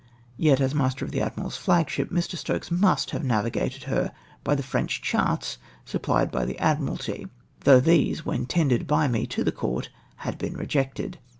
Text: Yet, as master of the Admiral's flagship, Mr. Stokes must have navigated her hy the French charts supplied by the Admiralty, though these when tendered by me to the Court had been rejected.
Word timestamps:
Yet, 0.39 0.59
as 0.59 0.73
master 0.73 1.05
of 1.05 1.11
the 1.11 1.21
Admiral's 1.21 1.57
flagship, 1.57 2.09
Mr. 2.09 2.35
Stokes 2.35 2.71
must 2.71 3.11
have 3.11 3.23
navigated 3.23 3.83
her 3.83 4.11
hy 4.43 4.55
the 4.55 4.63
French 4.63 4.99
charts 5.03 5.59
supplied 5.85 6.31
by 6.31 6.43
the 6.43 6.57
Admiralty, 6.57 7.27
though 7.65 7.79
these 7.79 8.25
when 8.25 8.47
tendered 8.47 8.87
by 8.87 9.07
me 9.07 9.27
to 9.27 9.43
the 9.43 9.51
Court 9.51 9.91
had 10.25 10.39
been 10.39 10.57
rejected. 10.57 11.19